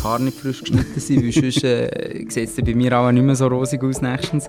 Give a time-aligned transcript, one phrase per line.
[0.00, 3.22] die Haare nicht frisch geschnitten sind, weil sonst äh, sieht es bei mir auch nicht
[3.22, 4.48] mehr so rosig aus nächstens.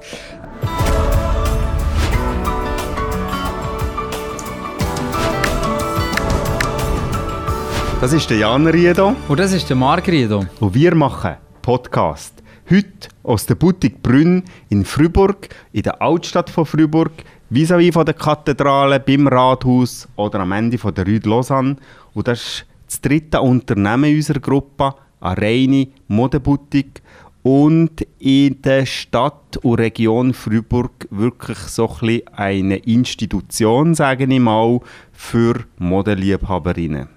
[8.00, 9.16] Das ist der Jan Riedo.
[9.28, 10.46] Und das ist der Marc Riedo.
[10.60, 12.42] Und wir machen Podcast.
[12.70, 17.12] Heute aus der Boutique Brünn in Fribourg, in der Altstadt von Fribourg,
[17.50, 21.76] vis-à-vis von der Kathedrale, beim Rathaus oder am Ende von der Rue de Lausanne.
[22.14, 27.02] Und das ist das dritte Unternehmen unserer Gruppe, eine reine Modeboutique
[27.44, 34.80] und in der Stadt und Region Fribourg wirklich so ein eine Institution, sage ich mal,
[35.12, 37.08] für Modeliebhaberinnen.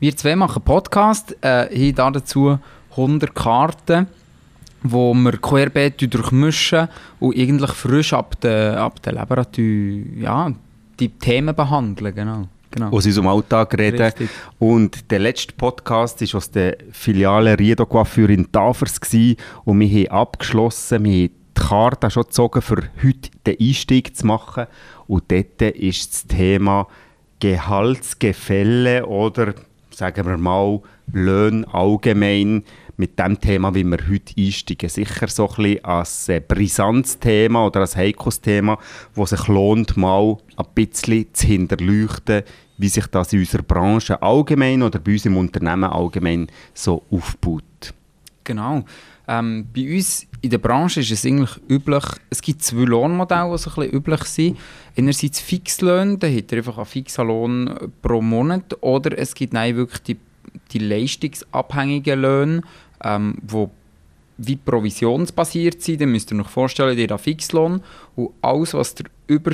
[0.00, 2.58] Wir zwei machen Podcast, äh, haben dazu
[2.92, 4.06] 100 Karten,
[4.82, 6.88] wo wir querbeet durchmischen
[7.20, 9.46] und eigentlich frisch ab der, ab der Leber
[10.16, 10.50] ja,
[10.98, 12.14] die Themen behandeln.
[12.14, 12.48] Genau.
[12.70, 12.90] Genau.
[12.90, 14.02] aus unserem Alltag reden.
[14.02, 14.28] Richtig.
[14.58, 19.88] Und der letzte Podcast war aus der Filiale Riedo Coiffure in Tafers gewesen, und wir
[19.88, 24.66] haben abgeschlossen, wir haben die Karte schon gezogen, für heute den Einstieg zu machen.
[25.06, 26.86] Und dort ist das Thema
[27.40, 29.54] Gehaltsgefälle oder
[29.90, 30.80] sagen wir mal
[31.12, 32.64] Löhne allgemein
[32.98, 34.90] mit dem Thema, wie wir heute einsteigen.
[34.90, 38.78] Sicher so ein bisschen als äh, brisantes Thema oder als heikles Thema,
[39.14, 42.42] wo sich lohnt, mal ein bisschen zu hinterleuchten,
[42.76, 47.94] wie sich das in unserer Branche allgemein oder bei uns im Unternehmen allgemein so aufbaut.
[48.44, 48.84] Genau.
[49.28, 53.58] Ähm, bei uns in der Branche ist es eigentlich üblich, es gibt zwei Lohnmodelle, die
[53.58, 54.58] so ein bisschen üblich sind.
[54.96, 59.76] Einerseits Fixlöhne, da hat er einfach einen fixen Lohn pro Monat, oder es gibt nein,
[59.76, 60.16] wirklich die,
[60.72, 62.62] die leistungsabhängigen Löhne,
[63.02, 63.70] ähm, wo
[64.40, 67.82] wie provisionsbasiert sind, dann müsst ihr euch vorstellen, ihr habt Fixlohn
[68.14, 69.50] und alles, was ihr über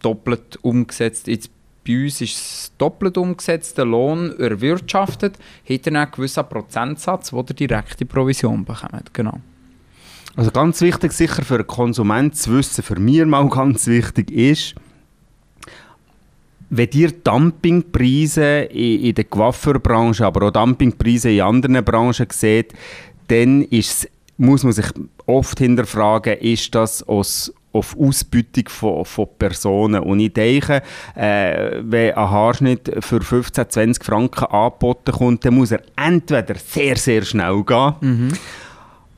[0.00, 1.50] doppelt umgesetzt, jetzt
[1.86, 7.40] bei uns ist es doppelt umgesetzt, der Lohn erwirtschaftet, hat er einen gewissen Prozentsatz, wo
[7.40, 9.14] ihr direkte Provision bekommt.
[9.14, 9.40] Genau.
[10.36, 14.74] Also ganz wichtig sicher für einen Konsument zu wissen, für mich mal ganz wichtig ist,
[16.70, 22.72] wenn ihr Dumpingpreise in, in der Coiffeurbranche, aber auch Dumpingpreise in anderen Branchen seht,
[23.28, 24.86] dann ist, muss man sich
[25.26, 30.02] oft hinterfragen, ist das aus, auf Ausbeutung von, von Personen.
[30.02, 30.82] Und ich denke,
[31.14, 36.96] äh, wenn ein Haarschnitt für 15, 20 Franken angeboten kommt, dann muss er entweder sehr,
[36.96, 38.32] sehr schnell gehen, mhm.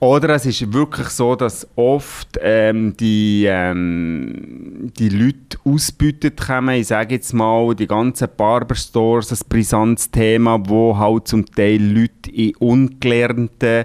[0.01, 6.77] Oder es ist wirklich so, dass oft ähm, die, ähm, die Leute ausbeutet kommen.
[6.77, 12.31] Ich sage jetzt mal, die ganzen Barberstores, ein brisantes Thema, wo halt zum Teil Leute
[12.33, 13.85] in ungelernten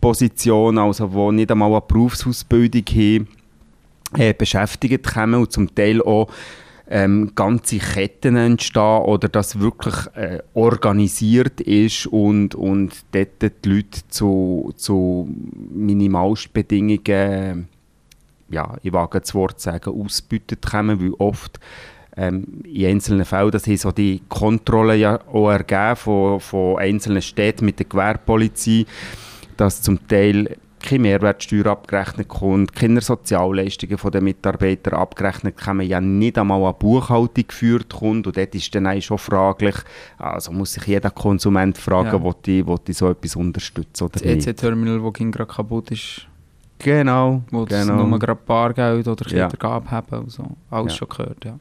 [0.00, 3.28] Positionen, also wo nicht einmal eine Berufsausbildung haben,
[4.16, 6.28] äh, beschäftigt kommen und zum Teil auch
[6.88, 14.00] ähm, ganze Ketten entstehen oder das wirklich äh, organisiert ist und, und dort die Leute
[14.08, 15.28] zu, zu
[15.72, 17.68] Minimalstbedingungen,
[18.48, 21.58] ja, ich wage das Wort sagen, ausbeutet kommen, weil oft
[22.16, 27.22] ähm, in einzelnen Fällen, das haben so die Kontrollen ja auch ergeben von, von einzelnen
[27.22, 28.86] Städten mit der Gewerbepolizei,
[29.56, 36.00] dass zum Teil keine Mehrwertsteuer abgerechnet kommt, keine Sozialleistungen von den Mitarbeitern abgerechnet kommen, ja
[36.00, 39.74] nicht einmal eine Buchhaltung geführt kommt und dort ist dann auch schon fraglich,
[40.16, 42.22] also muss sich jeder Konsument fragen, ja.
[42.22, 44.38] will, ich, will ich so etwas unterstützen oder das nicht.
[44.38, 46.26] Das EC-Terminal, das gerade kaputt ist.
[46.78, 47.42] Genau.
[47.50, 48.06] Wo genau.
[48.06, 49.90] nur gerade Bargeld oder Kindergabe ja.
[49.90, 50.44] haben und so.
[50.70, 50.98] Alles ja.
[50.98, 51.58] schon gehört, ja.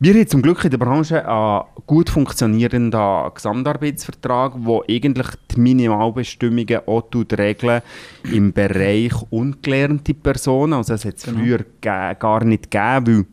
[0.00, 6.80] Wir haben zum Glück in der Branche einen gut funktionierenden Gesamtarbeitsvertrag, der eigentlich die Minimalbestimmungen
[6.86, 7.04] auch
[7.38, 7.80] regeln
[8.24, 10.72] im Bereich ungelernte Personen.
[10.72, 11.38] Also es hat es genau.
[11.38, 13.26] früher gar nicht gegeben, weil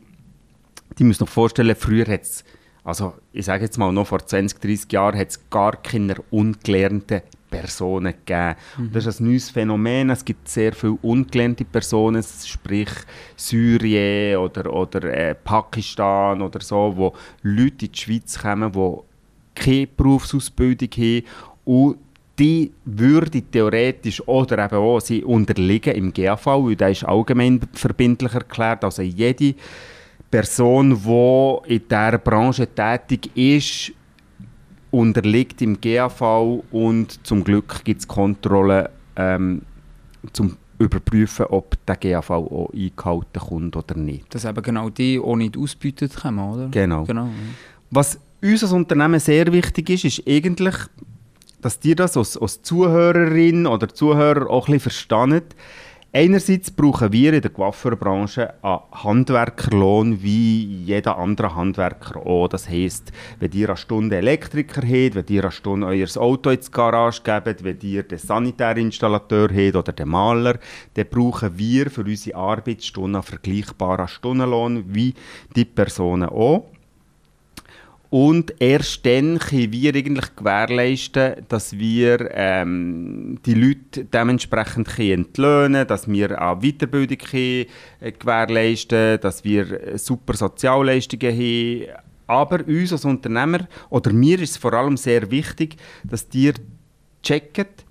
[0.98, 2.44] die müssen sich vorstellen, früher hat es,
[2.84, 7.22] also ich sage jetzt mal noch vor 20, 30 Jahren, hat es gar keine ungelernten
[7.52, 8.56] Personen gegeben.
[8.78, 8.92] Mhm.
[8.92, 10.10] Das ist ein neues Phänomen.
[10.10, 12.90] Es gibt sehr viele ungelernte Personen, sprich
[13.36, 18.96] Syrien oder, oder äh, Pakistan oder so, wo Leute in die Schweiz kommen, die
[19.54, 21.22] keine Berufsausbildung haben
[21.64, 21.98] und
[22.38, 28.32] die würde theoretisch oder eben auch sie unterliegen im GAV, weil der ist allgemein verbindlich
[28.32, 28.84] erklärt.
[28.84, 29.54] Also jede
[30.30, 33.92] Person, die in dieser Branche tätig ist,
[34.92, 39.62] unterliegt im GAV und zum Glück gibt es Kontrollen ähm,
[40.32, 44.34] zum überprüfen, ob der GAV auch eingehalten kommt oder nicht.
[44.34, 46.68] Dass eben genau die auch nicht ausbeutet kommen, oder?
[46.68, 47.04] Genau.
[47.04, 47.32] genau ja.
[47.90, 50.74] Was uns als Unternehmen sehr wichtig ist, ist eigentlich,
[51.60, 55.54] dass ihr das als, als Zuhörerin oder Zuhörer auch ein bisschen versteht.
[56.14, 62.48] Einerseits brauchen wir in der Coiffeurbranche einen Handwerkerlohn wie jeder andere Handwerker auch.
[62.48, 66.70] Das heisst, wenn ihr eine Stunde Elektriker habt, wenn ihr eine Stunde euer Auto ins
[66.70, 70.58] Garage gebt, wenn ihr den Sanitärinstallateur habt oder den Maler,
[70.92, 75.14] dann brauchen wir für unsere Arbeitsstunden einen vergleichbaren Stundenlohn wie
[75.56, 76.71] die Personen auch.
[78.12, 86.06] Und erst dann können wir eigentlich gewährleisten, dass wir ähm, die Leute dementsprechend entlöhnen dass
[86.06, 87.66] wir eine Weiterbildung äh,
[88.00, 91.86] gewährleisten dass wir super Sozialleistungen haben.
[92.26, 96.52] Aber uns als Unternehmer, oder mir ist es vor allem sehr wichtig, dass ihr
[97.22, 97.86] checkt,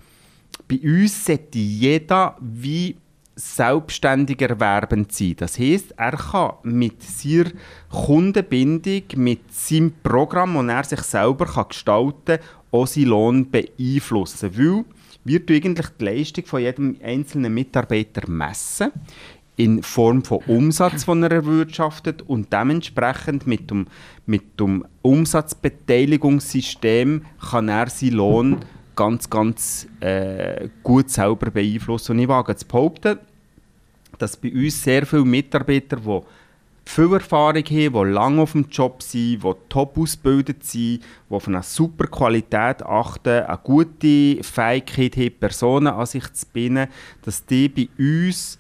[0.68, 2.96] bei uns sollte jeder wie
[3.42, 5.36] selbstständig erwerbend sein.
[5.38, 7.52] Das heißt, er kann mit seiner
[7.90, 12.40] Kundenbindung, mit seinem Programm, das er sich selber kann gestalten kann,
[12.72, 14.52] auch seinen Lohn beeinflussen.
[14.58, 14.84] Weil
[15.24, 18.92] wir eigentlich die Leistung von jedem einzelnen Mitarbeiter messen
[19.58, 23.88] in Form von Umsatz, den er erwirtschaftet und dementsprechend mit dem,
[24.26, 28.60] mit dem Umsatzbeteiligungssystem kann er seinen Lohn
[28.96, 32.14] ganz, ganz äh, gut selber beeinflussen.
[32.14, 33.20] Und ich wage zu behaupten,
[34.22, 36.22] dass bei uns sehr viele Mitarbeiter, die
[36.86, 41.48] viel Erfahrung haben, die lange auf dem Job sind, die top ausgebildet sind, die auf
[41.48, 46.88] eine super Qualität achten, eine gute Fähigkeit haben, Personen an sich zu binden,
[47.24, 48.58] dass die bei uns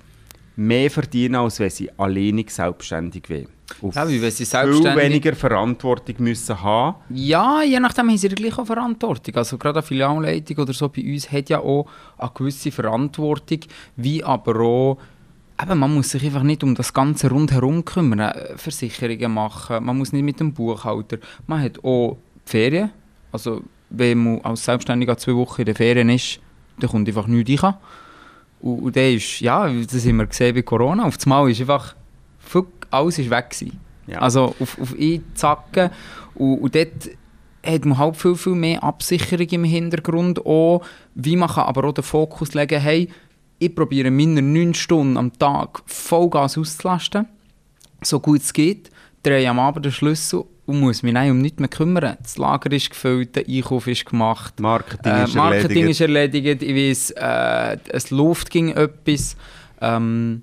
[0.55, 3.47] mehr verdienen, als wenn sie alleinig selbstständig wären.
[3.93, 6.97] Ja, wie wenn sie viel weniger Verantwortung müssen haben.
[7.09, 9.35] Ja, je nachdem haben sie ja gleich auch Verantwortung.
[9.35, 11.87] Also gerade eine Filialleitung oder so bei uns hat ja auch
[12.17, 13.59] eine gewisse Verantwortung,
[13.95, 14.97] wie aber auch
[15.61, 19.97] Eben, man muss sich einfach nicht um das Ganze rundherum kümmern, äh, Versicherungen machen, man
[19.97, 21.17] muss nicht mit dem Buchhalter.
[21.45, 22.91] Man hat auch Ferien,
[23.31, 26.39] also wenn man als Selbstständiger zwei Wochen in der Ferien ist,
[26.79, 27.75] dann kommt einfach nichts rein.
[28.61, 31.95] Und, und dann ist, ja, das haben wir gesehen bei Corona, auf einmal ist einfach,
[32.89, 33.79] alles ist weg gewesen.
[34.07, 34.19] Ja.
[34.19, 35.89] Also auf, auf einen Zacken
[36.35, 37.09] und, und dort
[37.65, 40.83] hat man halt viel, viel mehr Absicherung im Hintergrund auch,
[41.15, 43.09] wie man kann aber auch den Fokus legen, hey,
[43.61, 47.27] ich probiere meine 9 Stunden am Tag Vollgas auszulasten,
[48.01, 48.89] so gut es geht,
[49.21, 52.17] drehe am Abend den Schlüssel und muss mich um nichts mehr kümmern.
[52.23, 55.91] Das Lager ist gefüllt, der Einkauf ist gemacht, Marketing, äh, ist, Marketing erledigt.
[55.91, 59.37] ist erledigt, ich weiß, äh, es läuft ging etwas.
[59.79, 60.41] Ähm,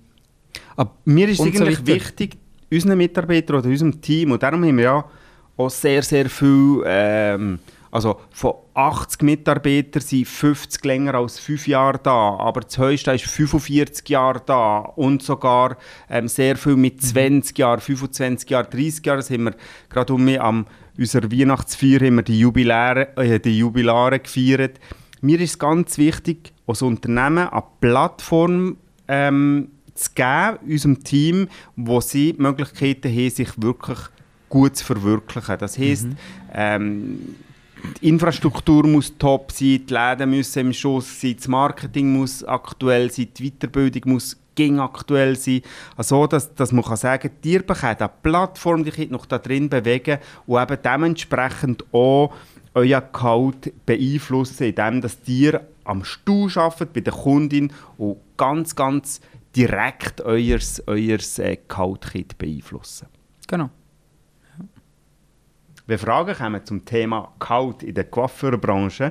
[0.76, 2.36] Aber mir ist es eigentlich so wichtig,
[2.70, 5.04] unseren Mitarbeitern oder unserem Team, und darum haben wir ja
[5.56, 6.84] auch sehr, sehr viel...
[6.86, 7.58] Ähm,
[7.90, 13.24] also von 80 Mitarbeitern sind 50 länger als 5 Jahre da, aber das höchste ist
[13.24, 15.76] 45 Jahre da und sogar
[16.10, 17.60] ähm, sehr viel mit 20 mhm.
[17.60, 19.18] Jahren, 25 Jahren, 30 Jahren.
[19.18, 19.54] Das haben wir
[19.88, 20.66] gerade um mich am
[20.98, 24.80] unserer Weihnachtsfeier haben wir die Jubiläre, äh, die Jubilare gefeiert.
[25.20, 28.76] Mir ist es ganz wichtig, als Unternehmen eine Plattform
[29.06, 33.98] ähm, zu geben, unserem Team, wo sie die Möglichkeiten haben, sich wirklich
[34.48, 35.58] gut zu verwirklichen.
[35.58, 36.16] Das heisst, mhm.
[36.52, 37.34] ähm,
[38.00, 43.10] die Infrastruktur muss top sein, die Läden müssen im Schuss sein, das Marketing muss aktuell
[43.10, 45.62] sein, die Weiterbildung muss ging aktuell sein.
[45.96, 49.38] Also, dass, dass man kann sagen kann, ihr bekommt eine Plattform, die könnt noch da
[49.38, 52.34] drin bewegen und eben dementsprechend auch
[52.74, 59.20] euer Code beeinflussen, indem dass ihr am Stuhl arbeitet bei der Kundin und ganz, ganz
[59.54, 63.06] direkt euer, euer äh, Code beeinflussen
[63.48, 63.70] Genau.
[65.88, 69.10] Wenn Fragen kommen zum Thema Kalt in der Coiffeurbranche,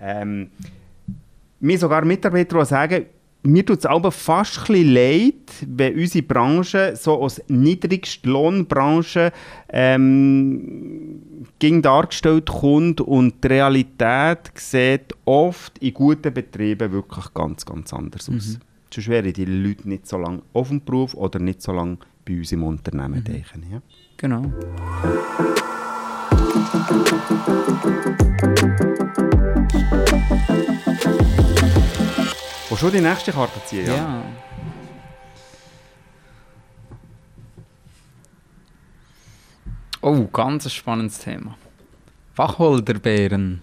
[0.00, 0.50] ähm,
[1.60, 3.06] mir sogar Mitarbeiter, die sagen,
[3.42, 5.34] mir tut es aber fast ein leid,
[5.66, 9.32] wenn unsere Branche so als niedrigste Lohnbranche
[9.68, 11.20] ähm,
[11.58, 18.30] ging dargestellt kommt und die Realität sieht oft in guten Betrieben wirklich ganz, ganz anders
[18.30, 18.46] aus.
[18.46, 18.60] Mhm.
[18.90, 22.38] Sonst wären die Leute nicht so lange auf dem Beruf oder nicht so lange bei
[22.38, 23.24] uns im Unternehmen mhm.
[23.24, 23.64] denken.
[23.70, 23.82] Ja?
[24.16, 24.50] Genau.
[32.68, 33.86] Wo schon die nächste Karte ziehen?
[33.86, 33.94] Ja.
[33.94, 34.22] ja.
[40.00, 41.56] Oh, ganz spannendes Thema.
[42.36, 43.62] Wacholderbeeren.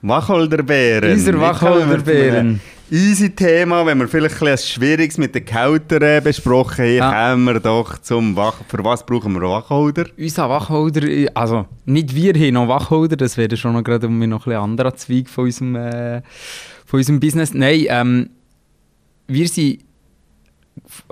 [0.00, 1.12] Wacholderbeeren.
[1.12, 7.30] Unser Wacholderbeeren easy Thema, wenn wir vielleicht ein Schwieriges mit den Kälteren besprochen haben, ja.
[7.30, 8.60] kommen wir doch zum Wach...
[8.68, 10.06] Für was brauchen wir Wachholder?
[10.18, 14.46] Unser Wachholder, also nicht wir haben noch Wachholder, das wäre schon noch gerade um noch
[14.46, 16.22] ein anderer Zweig von unserem, äh,
[16.84, 17.54] von unserem Business.
[17.54, 18.30] Nein, ähm,
[19.26, 19.80] wir sind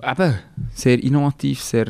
[0.03, 0.39] eben
[0.75, 1.87] sehr innovativ, sehr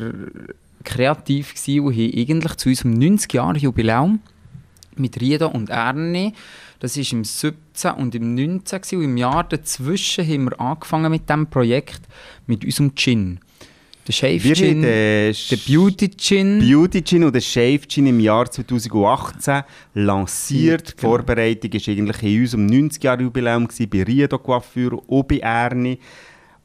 [0.83, 4.19] kreativ gewesen und haben eigentlich zu unserem 90 Jahre Jubiläum
[4.99, 6.33] mit Rida und Erne
[6.79, 8.97] Das war im 17 und im 19 gewesen.
[8.97, 12.01] und im Jahr dazwischen haben wir angefangen mit diesem Projekt
[12.47, 13.39] mit unserem Gin.
[14.07, 16.59] Der Shave Wir Gin, haben den der Beauty Gin.
[16.59, 19.63] Beauty Gin und den Shave Gin im Jahr 2018
[19.95, 20.89] lanciert.
[20.89, 21.09] Die Genau.
[21.09, 25.97] Vorbereitung war eigentlich in unserem 90-Jahr-Jubiläum gewesen, bei Riedo Coiffure und bei Erni.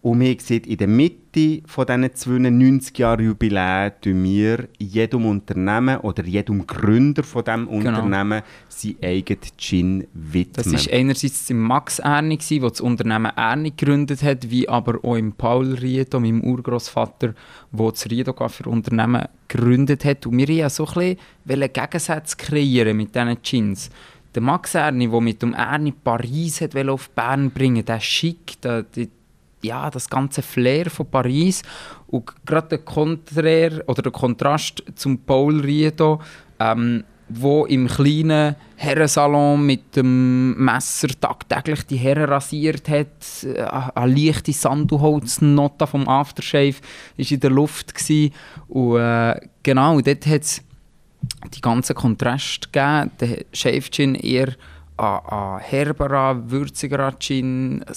[0.02, 6.24] Und wir gesehen, in der Mitte von diesen zwei 90-Jahr-Jubiläen tun wir jedem Unternehmen oder
[6.24, 8.40] jedem Gründer von diesem Unternehmen
[8.70, 10.64] sein eigenes Gin widmen.
[10.64, 10.72] Genau.
[10.72, 15.16] Das war einerseits im Max Erni, der das Unternehmen Erni gegründet hat, wie aber auch
[15.16, 17.34] im Paul Riedo, meinem Urgroßvater,
[17.70, 20.26] der das Riedo für Unternehmen gegründet hat.
[20.26, 23.90] Und wir wollten ja so ein bisschen Gegensätze kreieren mit diesen Gins.
[24.34, 28.60] Der Max Erni, der mit dem Erni Paris hat wollte auf Bern bringen der Schick,
[28.62, 29.10] der, die,
[29.62, 31.62] ja, das ganze Flair von Paris
[32.06, 36.20] und gerade der Konträr oder der Kontrast zum Paul Riedo,
[36.58, 43.62] ähm, wo im kleinen Herrensalon mit dem Messer tagtäglich die Herren rasiert hat, äh,
[43.94, 46.76] eine leichte Sanduholznota vom Aftershave
[47.16, 48.32] ist in der Luft gewesen.
[48.68, 50.62] und äh, genau, dort hat es
[51.54, 53.10] die ganzen Kontraste gegeben.
[53.20, 54.54] Der Shave Gin eher
[54.96, 57.94] an, herberer, würzigerer Gin, ein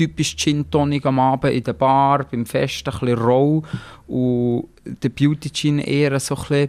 [0.00, 3.62] typisch Gin Tonic am Abend in der Bar, beim Fest ein bisschen roh
[4.06, 6.68] und der Beauty Gin eher so ein bisschen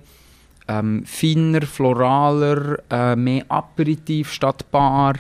[0.68, 5.16] ähm, feiner, floraler, äh, mehr Aperitif statt Bar.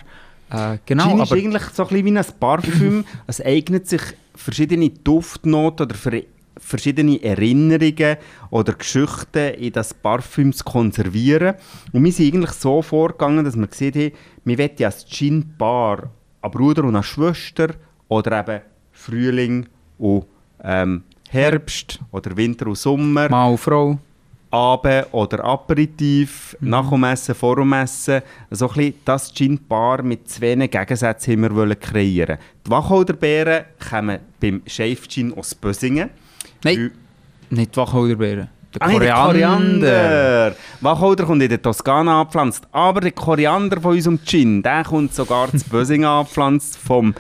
[0.49, 3.05] Äh, genau, Gin ist aber eigentlich so ein bisschen wie ein Parfüm.
[3.27, 4.01] es eignet sich
[4.35, 6.25] verschiedene Duftnoten oder für
[6.57, 8.17] verschiedene Erinnerungen
[8.49, 11.55] oder Geschichten in das Parfüm zu konservieren.
[11.93, 14.11] Und wir sind eigentlich so vorgegangen, dass wir gesehen haben,
[14.43, 16.09] wir wollen ja als Gin-Bar
[16.41, 17.69] an Bruder und an Schwester
[18.11, 19.65] oder eben Frühling
[19.97, 20.25] und
[20.63, 23.29] ähm, Herbst oder Winter und Sommer.
[23.29, 23.97] Mann und Frau.
[24.49, 28.21] Abend oder Aperitif, nach dem Essen, vor dem Essen.
[28.49, 32.37] So ein bisschen das Gin-Bar mit zwei Gegensätzen haben wir wollen kreieren.
[32.67, 36.09] Die Wacholderbeeren kommen beim Shave Gin aus Bösingen.
[36.65, 36.91] Nein,
[37.49, 38.49] nicht die Wacholderbeeren.
[38.73, 39.25] Der Ah, Koriander.
[39.31, 40.55] Koriander.
[40.81, 45.49] Wacholder kommt in der Toskana angepflanzt, aber der Koriander von unserem Gin, der kommt sogar
[45.49, 47.13] zu Bösingen angepflanzt vom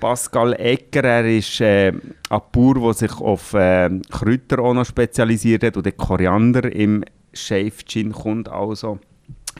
[0.00, 1.04] Pascal Egger.
[1.04, 5.86] Er ist äh, ein Bauer, der sich auf äh, Kräuter auch noch spezialisiert hat und
[5.86, 8.98] der Koriander im Shave Gin kommt also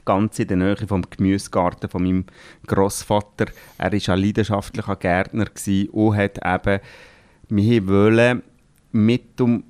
[0.04, 2.24] ganz in der Nähe vom Gemüsegarten von meinem
[2.66, 3.46] Großvater.
[3.78, 5.46] Er war ein leidenschaftlicher Gärtner
[5.92, 6.80] und hat eben,
[7.48, 8.42] wir wollen
[8.92, 9.64] mit dem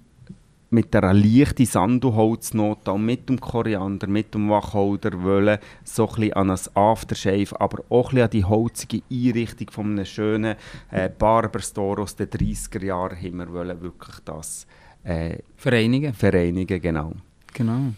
[0.71, 6.33] mit einer leichten Sanduholznote und mit dem Koriander, mit dem Wacholder wollen so ein bisschen
[6.35, 10.57] an ein Aftershave, aber auch ein bisschen an die holzige Einrichtung von einem schönen
[10.91, 14.67] äh, Barberstore aus den 30er Jahren haben wir wollen wirklich das
[15.05, 16.13] äh, Vereinigen.
[16.13, 17.13] vereinigen, genau.
[17.55, 17.93] Genau.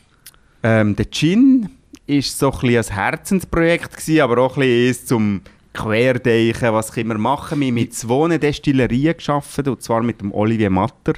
[0.63, 1.71] Ähm, der Gin
[2.07, 5.41] war so ein, ein Herzensprojekt, gewesen, aber auch ein bisschen zum
[5.73, 7.61] Querdenken, was können wir machen.
[7.61, 11.15] Wir haben mit zwei Destillerien gearbeitet, und zwar mit dem Olivier Matter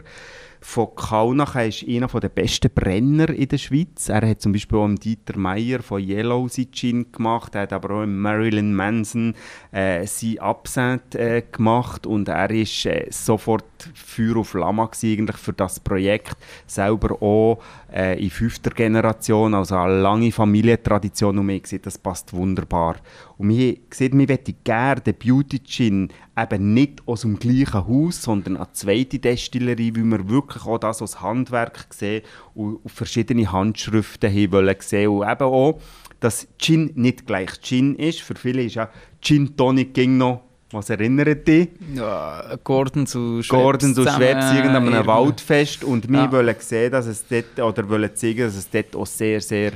[0.62, 1.56] von Kaunach.
[1.56, 4.08] Ist einer der besten Brenner in der Schweiz.
[4.08, 7.54] Er hat zum Beispiel auch im Dieter Meyer von Yellow sein Gin gemacht.
[7.54, 9.34] Er hat aber auch im Marilyn Manson
[9.72, 13.64] äh, sein Absinthe äh, gemacht und er ist äh, sofort
[13.94, 16.36] Feuer auf gewesen, eigentlich für das Projekt.
[16.66, 17.58] Selber auch
[17.92, 22.96] äh, in fünfter Generation, also eine lange Familientradition und haben gesehen, das passt wunderbar.
[23.38, 28.22] Und wir gesehen, wir möchten gerne den Beauty Gin eben nicht aus dem gleichen Haus,
[28.22, 32.22] sondern eine zweite Destillerie, weil wir wirklich auch das als Handwerk sehen
[32.54, 35.80] und und verschiedene Handschriften haben wollen sehen und eben auch,
[36.20, 38.20] dass Gin nicht gleich Gin ist.
[38.20, 38.88] Für viele ist ja
[39.20, 41.68] Gin Tonic ging noch, was erinnert dich?
[41.94, 43.48] Ja, Gordon zu Schwebs.
[43.48, 45.06] Gordon zusammen, Schwebs irgendeinem irgendwie.
[45.06, 46.32] Waldfest und wir Ja.
[46.32, 49.72] wollen sehen, dass es dort, oder wollen zeigen, dass es dort auch sehr, sehr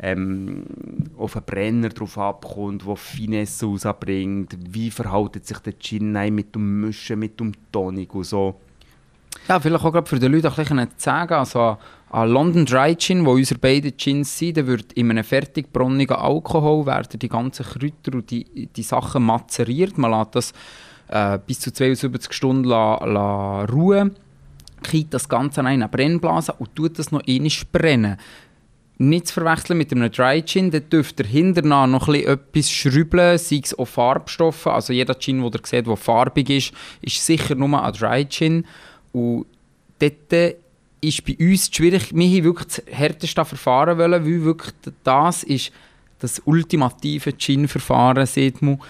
[0.00, 0.64] ähm,
[1.16, 6.80] auf einen Brenner drauf abkommt, der Finesse rausbringt, wie verhält sich der Gin mit dem
[6.80, 8.60] Mischen, mit dem Tonic und so.
[9.48, 11.76] Ja, vielleicht auch gerade für die Leute ein bisschen sagen, also
[12.10, 17.18] ein London Dry Gin, wo unsere beiden Gins sind, wird in einem fertigbronnigen Alkohol werden
[17.18, 19.98] die ganzen Kräuter und die, die Sachen mazeriert.
[19.98, 20.52] Man lässt das
[21.08, 24.16] äh, bis zu 72 Stunden la, la ruhen,
[24.82, 28.16] kippt das Ganze in eine Brennblase und tut das noch einmal brennen.
[28.96, 33.60] Nicht zu verwechseln mit einem Dry Gin, dort dürft ihr hinternach noch etwas schrübeln, sei
[33.62, 34.68] es auch Farbstoffe.
[34.68, 36.72] Also jeder Gin, den ihr seht, der farbig ist,
[37.02, 38.64] ist sicher nur ein Dry Gin.
[39.14, 39.46] Und
[40.00, 40.56] dort
[41.00, 45.70] ist bei uns schwierig, wir haben wirklich das härteste Verfahren wollen, weil wirklich das ist
[46.18, 48.80] das ultimative Gin-Verfahren, sieht man.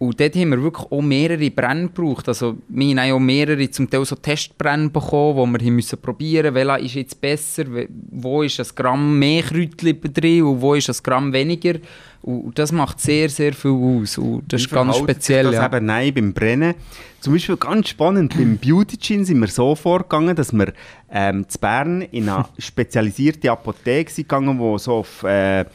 [0.00, 2.26] Und dort haben wir wirklich auch mehrere Brände gebraucht.
[2.26, 6.78] Also wir haben auch mehrere, zum Teil so Testbrände bekommen, wo wir müssen probieren welcher
[6.78, 7.64] ist jetzt besser,
[8.10, 11.74] wo ist ein Gramm mehr Kräutchen drin und wo ist ein Gramm weniger.
[12.22, 14.16] Und das macht sehr, sehr viel aus.
[14.16, 15.44] Und das ist ganz speziell.
[15.44, 15.66] Das ja.
[15.66, 16.76] eben nein beim Brennen.
[17.20, 20.72] Zum Beispiel ganz spannend, beim Beauty Gin sind wir so vorgegangen, dass wir
[21.10, 25.66] ähm, zu Bern in eine spezialisierte Apotheke sind gegangen, die so auf, äh,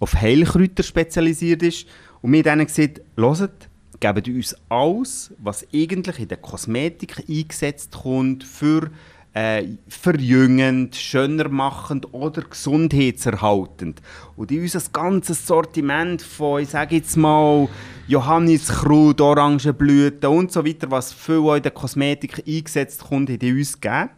[0.00, 1.86] auf Heilkräuter spezialisiert ist.
[2.20, 3.69] Und wir haben dann gesagt, hört,
[4.00, 8.90] geben uns alles, was eigentlich in der Kosmetik eingesetzt kommt, für
[9.32, 14.02] äh, verjüngend, schöner machend oder gesundheitserhaltend.
[14.36, 17.68] Und in unser ganzes Sortiment von, ich sage jetzt mal,
[18.08, 23.80] Johanniskraut, Orangenblüten und so weiter, was viel auch in der Kosmetik eingesetzt kommt, hat uns
[23.80, 24.10] gegeben.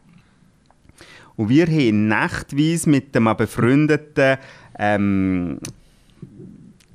[1.37, 4.39] Und wir haben nachtweise mit einem befreundeten
[4.79, 5.59] ähm,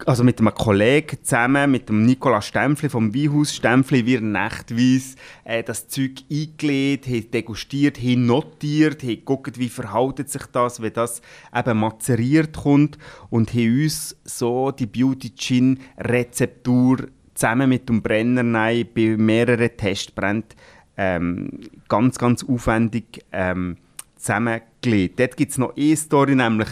[0.06, 5.64] also mit einem Kollegen zusammen, mit dem Nicola Stempfli vom Weinhaus Stempfli, wir nachtweise äh,
[5.64, 11.22] das Zeug eingelegt, haben degustiert, haben notiert, haben geguckt, wie verhält sich das, wenn das
[11.56, 12.98] eben mazeriert kommt
[13.30, 20.58] und haben uns so die Beauty Gin Rezeptur zusammen mit dem Brenner bei mehreren Testbränden
[20.98, 21.50] ähm,
[21.88, 23.78] ganz, ganz aufwendig ähm,
[24.16, 25.20] zusammengelegt.
[25.20, 26.70] Dort gibt es noch eine Story, nämlich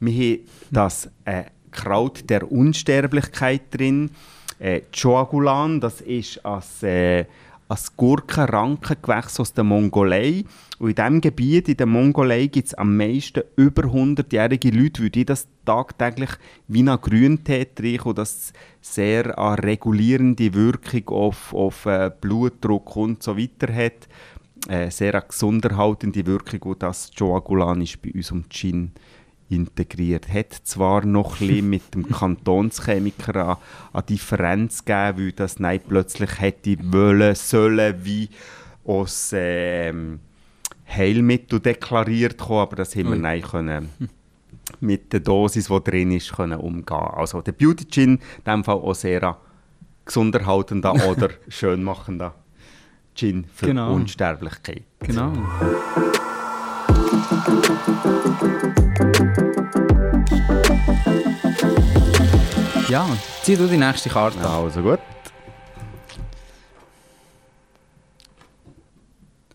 [0.00, 4.10] wir haben das äh, Kraut der Unsterblichkeit drin.
[4.58, 7.26] Äh, Choagulan, das ist als, äh,
[7.68, 10.44] als Gurkenrankengewächs aus der Mongolei.
[10.78, 15.24] Und in diesem Gebiet, in der Mongolei, gibt es am meisten über 100-jährige Leute, die
[15.24, 16.30] das tagtäglich
[16.66, 23.22] wie nach Grüntee trinken und das sehr eine regulierende Wirkung auf, auf äh, Blutdruck und
[23.22, 24.08] so weiter hat.
[24.68, 28.92] Äh, sehr eine gesunderhaltende Wirkung und das Choagulan ist bei uns um Gin
[29.50, 30.28] integriert.
[30.32, 33.56] Hat zwar noch ein mit dem Kantonschemiker an,
[33.92, 38.28] an Differenz gegeben, weil das nein, plötzlich hätte wollen, sollen, wie
[38.84, 40.20] aus ähm,
[40.88, 43.90] Heilmittel deklariert kommen, aber das haben wir nein können
[44.80, 46.96] mit der Dosis, die drin ist, können umgehen.
[46.96, 49.36] Also der Beauty Gin, in diesem Fall auch sehr
[50.04, 52.34] gesunderhaltender oder schönmachender
[53.14, 53.94] Gin für genau.
[53.94, 54.84] Unsterblichkeit.
[55.00, 55.32] Genau.
[62.88, 63.06] Ja,
[63.42, 64.64] zieh du die nächste Karte an.
[64.64, 64.98] Also gut.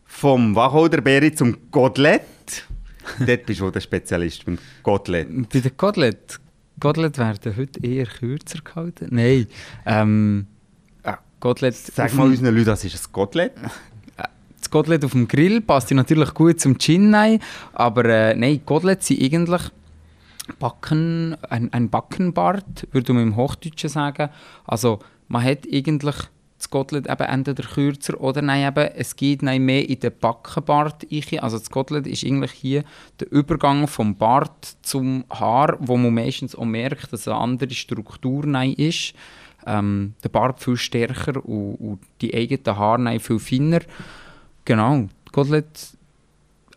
[0.05, 2.23] Vom Wacholderbeere zum Kotelett.
[3.19, 5.27] Dort bist du der Spezialist beim Kotelett.
[5.49, 6.39] Bei den Kotelett?
[6.79, 9.09] Kotelett werden heute eher kürzer gehalten.
[9.11, 9.47] Nein.
[9.85, 10.47] Ähm,
[11.03, 13.53] äh, Kotelett Sag mal unseren Leuten, das ist ein Kotelett.
[14.63, 17.39] Das Kotelett auf dem Grill passt natürlich gut zum Gin rein,
[17.73, 19.61] aber äh, nein, Kotelett sind eigentlich
[20.57, 24.29] Backen, ein, ein Backenbart, würde man im Hochdeutschen sagen.
[24.65, 26.15] Also man hat eigentlich
[26.57, 31.07] das Kotelett eben entweder kürzer oder nein, eben, es geht nein mehr in den Backenbart.
[31.41, 32.85] Also das Kotelett ist eigentlich hier
[33.19, 38.45] der Übergang vom Bart zum Haar, wo man meistens auch merkt, dass eine andere Struktur
[38.45, 39.13] nein ist.
[39.67, 43.81] Ähm, der Bart viel stärker und, und die eigenen Haare viel feiner.
[44.65, 45.97] Genau, Kotelett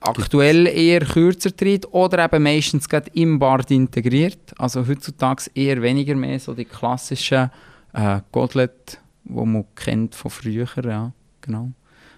[0.00, 4.54] aktuell eher kürzer tritt oder eben meistens gerade im Bart integriert.
[4.58, 7.50] Also heutzutage eher weniger mehr so die klassischen
[7.92, 11.70] äh, Gottlet, die man kennt von früher, ja, genau.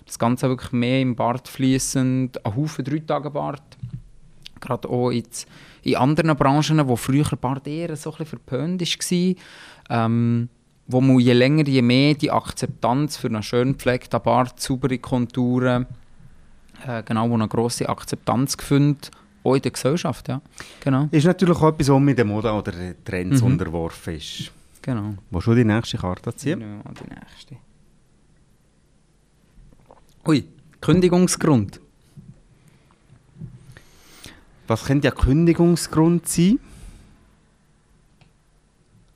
[0.06, 3.76] Das Ganze wirklich mehr im Bart fließend, ein Haufen Drei-Tage-Bart.
[4.60, 5.46] Gerade auch jetzt
[5.82, 10.48] in anderen Branchen, wo früher Bart eher so ein bisschen verpönt war, ähm,
[10.88, 15.86] wo man je länger, je mehr die Akzeptanz für einen schön gepflegten Bart, saubere Konturen,
[16.86, 19.10] äh, genau, wo eine grosse Akzeptanz gefunden
[19.44, 20.40] auch in der Gesellschaft, ja.
[20.80, 21.08] Genau.
[21.10, 22.72] Ist natürlich auch etwas, was mit der Mode oder
[23.04, 23.52] Trends mhm.
[23.52, 24.50] unterworfen ist.
[24.82, 25.14] Genau.
[25.30, 26.60] Wo schon die nächste Karte ziehen?
[26.60, 27.56] Ja, die nächste.
[30.26, 30.44] Ui,
[30.80, 31.80] Kündigungsgrund.
[34.66, 36.58] Was könnte der Kündigungsgrund sein?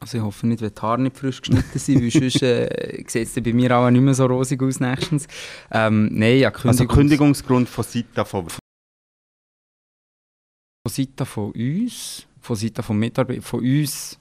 [0.03, 3.29] Also ich hoffe nicht, wenn die Haare nicht frisch geschnitten sind, weil sonst äh, sieht
[3.29, 5.29] es bei mir auch nicht mehr so rosig aus nächstens.
[5.71, 8.49] Ähm, nein, ja, Kündigungs also Kündigungsgrund von Seiten von...
[8.49, 8.59] Von
[10.89, 14.19] Seiten von uns, von Seiten von Mitarbeitern, von uns...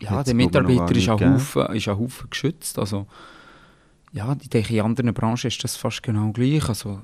[0.00, 2.76] Ja, Jetzt der Mitarbeiter ist ein, Haufen, ist ein Haufen geschützt.
[2.80, 3.06] Also,
[4.12, 6.68] ja, ich denke, in anderen Branchen ist das fast genau gleich.
[6.68, 7.00] Also,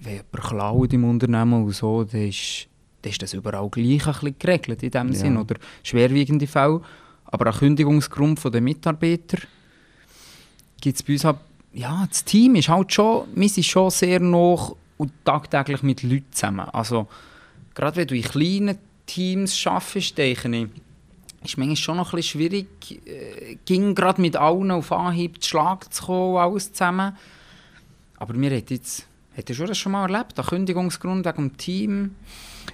[0.00, 2.68] wenn jemand klaut im Unternehmen und so, dann ist
[3.02, 5.14] dann ist das überall gleich ein bisschen geregelt in dem ja.
[5.14, 5.36] Sinn.
[5.36, 6.80] Oder schwerwiegende Fälle.
[7.24, 9.38] Aber ein Kündigungsgrund der Mitarbeiter
[10.80, 11.38] gibt es bei uns halt,
[11.72, 16.26] ja, das Team ist halt schon, wir sind schon sehr noch und tagtäglich mit Leuten
[16.30, 16.68] zusammen.
[16.68, 17.08] Also,
[17.74, 20.68] gerade wenn du in kleinen Teams arbeitest, denke ich,
[21.44, 25.50] ist manchmal schon noch ein bisschen schwierig, äh, ging gerade mit allen auf Anhieb zu
[25.50, 27.16] Schlag zu kommen, alles zusammen.
[28.18, 29.06] Aber wir hätten jetzt,
[29.50, 32.14] schon das schon mal erlebt, der Kündigungsgrund wegen dem Team.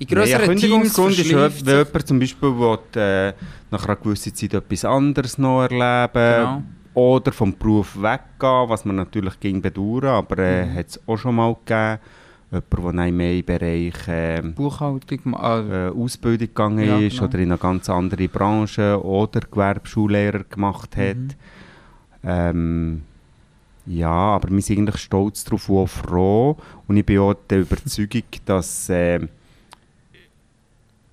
[0.01, 3.33] In grösseren Teams Kündigungsgrund ist, wenn jemand zum Beispiel will, äh,
[3.71, 6.63] nach einer gewissen Zeit etwas anderes noch erleben Genau.
[6.95, 10.75] oder vom Beruf weggehen, was man natürlich gegen bedauern, aber äh, Mhm.
[10.75, 11.99] hat es auch schon mal gegeben.
[12.51, 17.25] Jemand, der mehr im Bereich ähm, Buchhaltung, äh, äh, Ausbildung gegangen Ja, ist genau.
[17.29, 21.17] oder in eine ganz andere Branche oder Gewerbeschullehrer gemacht hat.
[21.17, 21.29] Mhm.
[22.25, 23.03] Ähm,
[23.85, 26.57] ja, aber wir sind eigentlich stolz darauf und auch froh.
[26.87, 29.21] Und ich bin auch der Überzeugung, dass äh,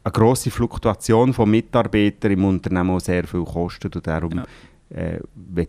[0.05, 3.95] eine grosse Fluktuation von Mitarbeitern im Unternehmen auch sehr viel kostet.
[3.95, 4.45] Und darum Ja.
[4.89, 5.19] äh,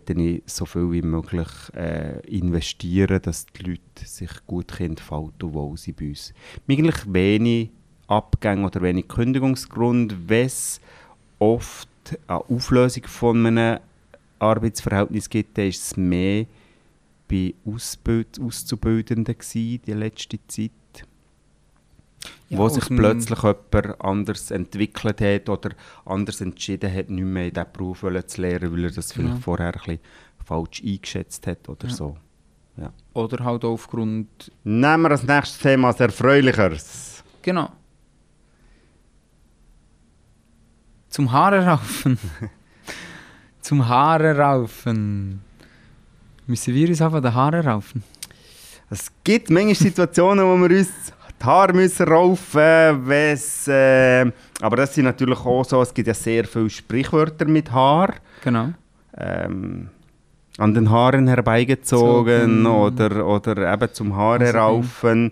[0.07, 5.75] ich so viel wie möglich äh, investieren, dass die Leute sich gut entfalten und wohl
[5.75, 6.33] sind bei uns.
[6.69, 7.71] Eigentlich wenig
[8.07, 10.79] Abgänge oder wenig Kündigungsgrund, wenn es
[11.39, 11.89] oft
[12.27, 13.79] eine Auflösung von einem
[14.39, 16.45] Arbeitsverhältnis gibt, dann ist es mehr
[17.27, 20.71] bei Ausbild Auszubildenden gewesen, die letzte Zeit,
[22.49, 25.71] Ja, wo sich plötzlich jemand anders entwickelt hat oder
[26.05, 29.41] anders entschieden hat, nicht mehr in diesen Beruf zu lernen, weil er das vielleicht Ja.
[29.41, 29.99] vorher ein bisschen
[30.45, 31.93] falsch eingeschätzt hat oder Ja.
[31.93, 32.17] so.
[33.13, 34.51] Oder halt auch aufgrund.
[34.63, 37.23] Nehmen wir als nächstes Thema ein erfreulicheres.
[37.41, 37.69] Genau.
[41.09, 42.17] Zum Haare raufen.
[43.61, 45.41] Zum Haare raufen.
[46.45, 48.03] Müssen wir uns einfach die Haare raufen?
[48.89, 50.89] Es gibt manchmal Situationen, wo wir uns
[51.47, 53.71] die Haare müssen raufen müssen.
[53.71, 54.31] Äh,
[54.61, 58.15] aber das sind natürlich auch so, es gibt ja sehr viele Sprichwörter mit Haar.
[58.43, 58.73] Genau.
[59.17, 59.89] Ähm,
[60.57, 62.65] an den Haaren herbeigezogen Zogen.
[62.65, 65.31] oder, oder eben zum Haare raufen.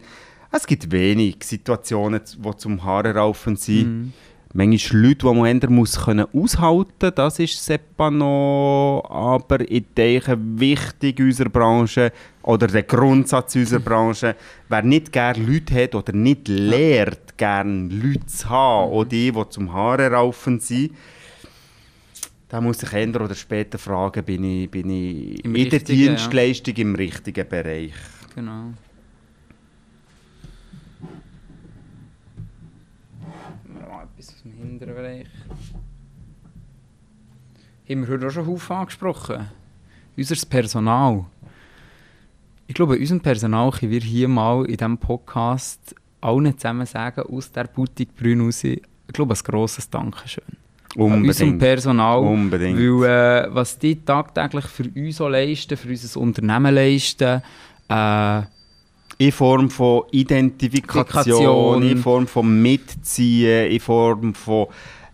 [0.51, 3.86] Es gibt wenig Situationen, die zum Haare raufen sind.
[3.86, 4.13] Mhm.
[4.54, 9.04] Manchmal Leute, die man eher muss können aushalten das ist Seppa noch.
[9.10, 12.13] Aber ich denke, wichtig in unserer Branche
[12.45, 14.36] oder der Grundsatz unserer Branche,
[14.69, 19.49] wer nicht gerne Leute hat oder nicht lehrt, gerne Leute zu haben, auch die, die
[19.49, 20.91] zum Haare raufen sind,
[22.47, 25.99] da muss ich eher oder später fragen, bin ich, bin ich Im in der richtigen,
[25.99, 26.08] ja.
[26.10, 27.93] Dienstleistung im richtigen Bereich.
[28.36, 28.73] Genau.
[33.73, 35.27] Ja, etwas aus dem hinteren Bereich.
[37.89, 39.47] Haben wir heute auch schon Haufen angesprochen.
[40.15, 41.25] Unser Personal.
[42.67, 47.51] Ich glaube, unserem Personal können wir hier mal in diesem Podcast allen zusammen sagen, aus
[47.51, 48.82] der Boutique Brünn raus, ich
[49.13, 50.43] glaube, ein grosses Dankeschön.
[50.95, 51.60] An unserem Unbedingt.
[51.60, 52.19] Personal.
[52.19, 52.80] Unbedingt.
[52.80, 57.41] Weil äh, was die tagtäglich für uns leisten, für unser Unternehmen leisten,
[57.89, 58.41] äh,
[59.17, 61.84] In Form von Identifikation, Identifikation.
[61.84, 64.67] in Form von Mitziehen, in Form von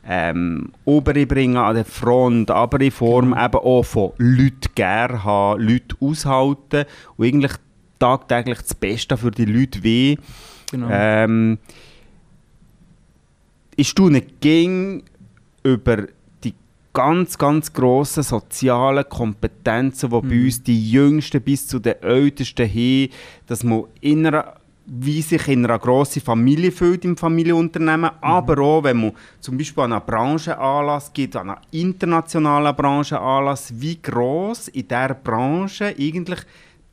[0.07, 3.45] ähm, Überbringen an der Front, aber in Form Genau.
[3.45, 6.85] eben auch von Leute gerne haben, Leute aushalten
[7.17, 7.53] und eigentlich
[7.99, 10.17] tagtäglich das Beste für die Leute weh.
[10.71, 10.87] genau.
[10.89, 11.59] Ähm,
[13.75, 15.03] ich staune ging
[15.63, 16.07] über
[16.43, 16.53] die
[16.93, 20.45] ganz, ganz grossen sozialen Kompetenzen, die bei Mhm.
[20.45, 23.09] uns die Jüngsten bis zu den Ältesten haben,
[23.47, 24.55] dass man in einer,
[24.93, 29.85] wie sich in einer grossen Familie fühlt im Familienunternehmen, aber auch, wenn man zum Beispiel
[29.85, 36.41] an einen Branchenanlass geht, an einen internationalen Branchenanlass, wie gross in dieser Branche eigentlich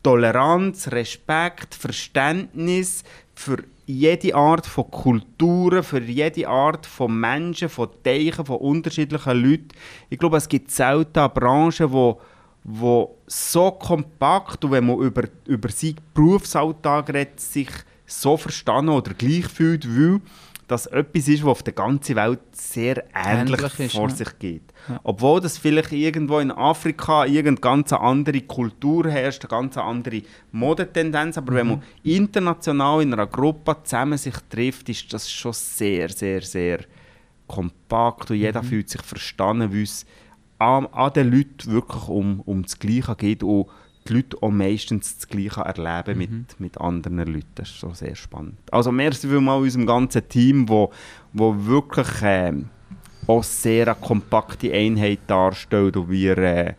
[0.04, 3.02] Toleranz, Respekt, Verständnis
[3.34, 9.68] für jede Art von Kulturen, für jede Art von Menschen, von Teichen, von unterschiedlichen Leuten.
[10.08, 12.20] Ich glaube, es gibt selten eine Branche, wo,
[12.62, 17.70] wo so kompakt und wenn man über, über seinen Berufsalltag redet, sich
[18.08, 20.20] so verstanden oder gleich fühlt, weil
[20.66, 24.14] das etwas ist, was auf der ganzen Welt sehr ähnlich, Ähnlich ist, vor ja.
[24.14, 24.62] sich geht.
[24.88, 25.00] Ja.
[25.02, 31.38] Obwohl das vielleicht irgendwo in Afrika irgendeine ganz andere Kultur herrscht, eine ganz andere Modetendenz,
[31.38, 31.72] aber wenn Mhm.
[31.72, 36.80] man international in einer Gruppe zusammen sich trifft, ist das schon sehr, sehr, sehr
[37.46, 38.66] kompakt und jeder Mhm.
[38.66, 40.04] fühlt sich verstanden, weil es
[40.58, 43.68] an, an den Leuten wirklich um, um das Gleiche geht und
[44.08, 46.18] die Leute auch meistens das Gleiche erleben Mhm.
[46.18, 47.46] mit, mit anderen Leuten.
[47.54, 48.56] Das ist schon sehr spannend.
[48.70, 50.90] Also merci vielmals unserem ganzen Team, wo,
[51.32, 52.70] wo wirklich ähm,
[53.26, 56.74] auch sehr eine kompakte Einheit darstellt und wir äh,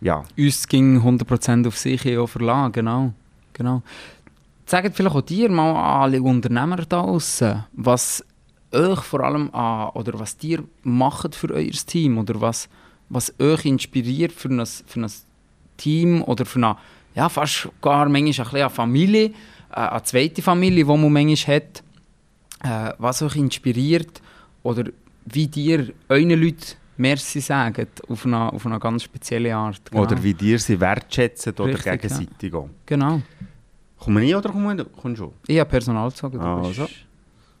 [0.00, 3.12] ja, uns ging 100% auf sich verlassen, genau.
[3.52, 3.82] genau.
[4.66, 8.24] Sagt vielleicht auch dir mal an alle Unternehmer da draussen, was
[8.72, 12.68] euch vor allem an, oder was ihr macht für euer Team oder was,
[13.08, 15.10] was euch inspiriert für ein, für ein
[15.76, 16.76] Team oder für eine,
[17.14, 19.32] ja, fast gar manchmal eine Familie, äh,
[19.74, 21.82] eine zweite Familie, die man manchmal hat,
[22.64, 24.20] äh, was euch inspiriert
[24.62, 24.84] oder
[25.26, 29.82] wie ihr euren Leuten Merci sagen, auf eine, auf eine ganz spezielle Art.
[29.90, 30.02] Genau.
[30.04, 31.96] Oder wie dir sie wertschätzen oder Richtig, ja.
[31.96, 32.70] gegenseitig auch.
[32.86, 33.20] Genau.
[33.98, 34.84] Kommen wir nicht oder kommen wir
[35.14, 35.32] du?
[35.46, 36.82] Ich habe Personal gezogen, du, Also.
[36.84, 36.94] bist,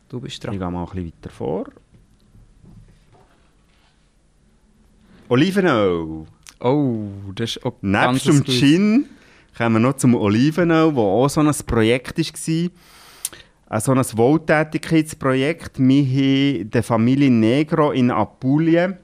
[0.08, 0.58] du bist Ich dran.
[0.58, 1.66] gehe mal ein bisschen weiter vor.
[5.28, 6.26] Olivenöl.
[6.60, 8.44] Oh, das ist auch Nebst dem.
[8.44, 9.06] Gin
[9.56, 12.70] kommen wir noch zum Olivenöl, das auch so ein Projekt war.
[13.68, 15.78] Ein so ein Wohltätigkeitsprojekt.
[15.78, 18.98] Wir haben der Familie Negro in Apulien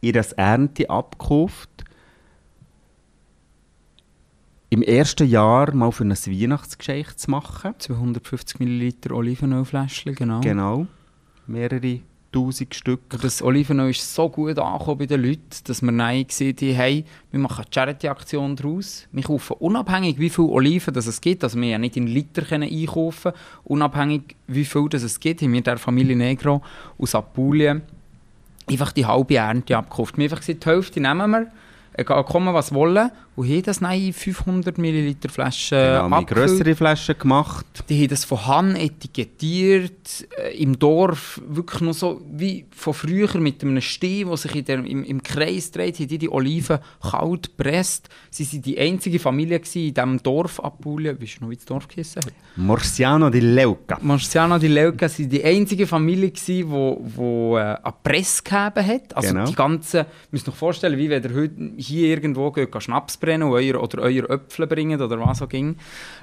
[0.00, 1.70] ihre Ernte abgekauft.
[4.70, 7.74] Im ersten Jahr mal für ein Weihnachtsgeschenk zu machen.
[7.78, 10.40] 250 Milliliter Olivenölfläschchen, genau.
[10.40, 10.86] Genau.
[11.46, 12.00] Mehrere
[12.32, 13.00] tausend Stück.
[13.12, 16.74] Und Das Olivenöl ist so gut angekommen bei den Leuten, dass wir dann gesehen haben,
[16.74, 19.06] hey, wir machen eine Charity-Aktion daraus.
[19.12, 22.42] Wir kaufen unabhängig, wie viel Oliven das es gibt, also wir ja nicht in Liter
[22.42, 23.32] können einkaufen
[23.64, 26.62] unabhängig, wie viel das es gibt, haben wir der Familie Negro
[26.98, 27.82] aus Apulien
[28.70, 30.16] einfach die halbe Ernte abgekauft.
[30.16, 31.46] Wir haben einfach gesagt, die Hälfte nehmen wir,
[31.94, 36.74] egal kommen was wollen, und haben das in 500 Milliliter Flaschen Genau, wir haben grössere
[36.74, 37.66] Flaschen gemacht.
[37.88, 43.38] Die haben das von Hand etikettiert, äh, im Dorf, wirklich noch so wie von früher
[43.38, 46.80] mit einem Stein, der sich in der, im, im Kreis dreht, haben die die Oliven
[47.00, 48.08] kalt gepresst.
[48.28, 51.20] Sie waren die einzige Familie in diesem Dorf Apulien.
[51.22, 52.32] Weißt du noch, wie das Dorf geheißen hat?
[52.56, 53.98] Morciano di Leuca.
[54.00, 59.16] Marciano di Leuca waren die einzige Familie, die wo, wo, äh, eine Presse gegeben hat.
[59.16, 59.44] Also Genau.
[59.46, 63.16] die ganzen, ihr müsst euch vorstellen, wie wenn ihr heute hier irgendwo geht, geht Schnaps
[63.28, 65.76] brennen und euer, oder euer Äpfel bringen oder was auch ging.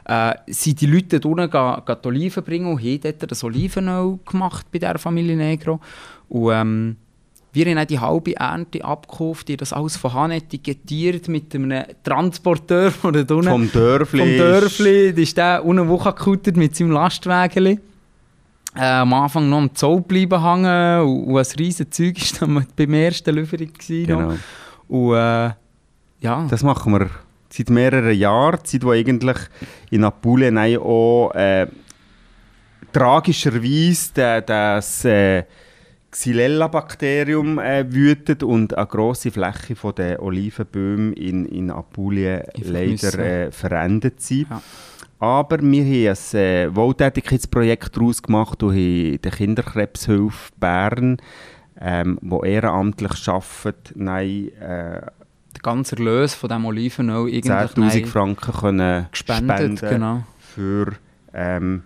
[0.06, 4.66] Äh, sind die Leute dort unten die Oliven bringen und haben dort das Olivenöl gemacht
[4.72, 5.80] bei dieser Familie Negro.
[6.30, 6.96] Und ähm,
[7.54, 11.84] wir haben auch die halbe Ernte abgekauft, die das alles von Hand etikettiert mit einem
[12.04, 14.20] Transporteur, der dort unten Vom Dörfli.
[14.20, 17.80] vom ist- Dörfli, der ist der unten hochgekuttet mit seinem Lastwagen.
[18.78, 22.94] Äh, am Anfang noch am Zoll bleiben hängen und, und ein riesen Zeug war beim
[22.94, 23.70] ersten Lieferung.
[23.88, 24.34] Genau.
[24.90, 25.52] Und äh,
[26.20, 27.10] ja, Das machen wir
[27.50, 28.64] seit mehreren Jahren.
[28.64, 29.38] Zeit, wo eigentlich
[29.92, 31.68] in Apulien auch äh,
[32.92, 35.44] tragischerweise der, das äh,
[36.12, 43.52] Xylella-Bakterium äh, wütet und eine grosse Fläche von der Olivenbäume in, in Apulien leider äh,
[43.52, 44.48] verendet sind.
[44.50, 44.62] Ja.
[45.20, 51.18] Aber wir haben ein äh, Wohltätigkeitsprojekt daraus gemacht und haben der Kinderkrebshilfe Bern,
[51.82, 55.02] ähm, wo ehrenamtlich arbeitet, nein, äh,
[55.66, 59.58] der ganze Erlös von diesem Olivenöl irgendwie 10'000 nein, Franken können gespendet.
[59.58, 60.24] spenden Genau.
[60.40, 60.94] für
[61.34, 61.84] ähm,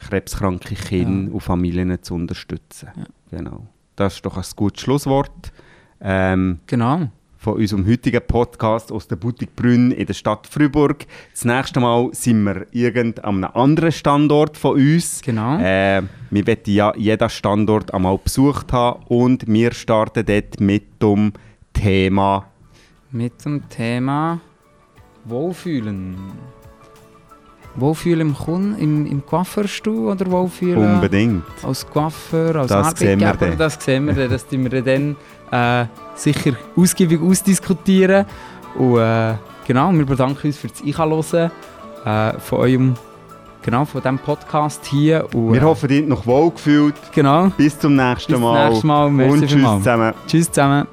[0.00, 2.88] krebskranke Kinder und Familien zu unterstützen.
[2.96, 3.04] Ja.
[3.38, 3.66] Genau.
[3.96, 5.52] Das ist doch ein gutes Schlusswort
[6.00, 7.08] ähm, genau.
[7.38, 11.06] von unserem heutigen Podcast aus der Boutique Brünn in der Stadt Freiburg.
[11.32, 15.22] Das nächste Mal sind wir irgend an einem anderen Standort von uns.
[15.22, 15.58] Genau.
[15.58, 21.32] Äh, wir wollen ja jeden Standort einmal besucht haben und wir starten dort mit dem
[21.74, 22.46] Thema
[23.10, 24.40] Mit dem Thema
[25.26, 26.16] Wohlfühlen.
[27.76, 31.42] Wohlfühlen im, Kun im, im Coiffeurstuhl oder Wohlfühlen unbedingt.
[31.62, 33.50] als Coiffeur, als Das sehen wir Arbeitgeber?
[33.50, 33.58] dann.
[33.58, 34.30] das sehen wir dann.
[34.30, 35.16] Das tun wir dann
[35.50, 38.26] äh, sicher ausgiebig ausdiskutieren.
[38.76, 39.34] Und äh,
[39.66, 41.50] genau, wir bedanken uns für das Einhören
[42.04, 42.94] äh, von eurem,
[43.62, 45.26] genau, von diesem Podcast hier.
[45.34, 46.94] Und, Wir äh, hoffen, ihr habt noch wohl gefühlt.
[47.12, 47.48] Genau.
[47.56, 48.68] Bis zum nächsten Bis zum Mal.
[48.70, 49.10] nächsten Mal.
[49.10, 50.14] Merci Und tschüss zusammen.
[50.28, 50.86] Tschüss zusammen.